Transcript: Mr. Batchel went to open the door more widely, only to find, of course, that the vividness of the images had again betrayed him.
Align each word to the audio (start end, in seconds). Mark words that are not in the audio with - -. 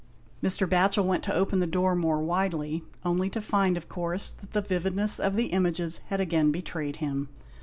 Mr. 0.41 0.67
Batchel 0.67 1.05
went 1.05 1.23
to 1.25 1.33
open 1.35 1.59
the 1.59 1.67
door 1.67 1.93
more 1.93 2.23
widely, 2.23 2.83
only 3.05 3.29
to 3.29 3.39
find, 3.39 3.77
of 3.77 3.87
course, 3.87 4.31
that 4.31 4.51
the 4.51 4.61
vividness 4.61 5.19
of 5.19 5.35
the 5.35 5.49
images 5.53 6.01
had 6.05 6.19
again 6.19 6.51
betrayed 6.51 6.95
him. 6.95 7.29